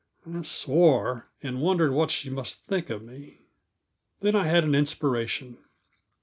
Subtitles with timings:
[0.27, 3.41] I swore, and wondered what she must think of me.
[4.21, 5.59] Then I had an inspiration.